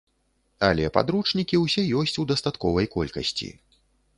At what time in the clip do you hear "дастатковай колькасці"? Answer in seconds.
2.33-3.51